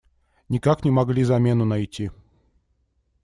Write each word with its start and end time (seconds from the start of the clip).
Никак 0.49 0.83
не 0.83 0.89
могли 0.89 1.23
замену 1.23 1.63
найти. 1.63 2.09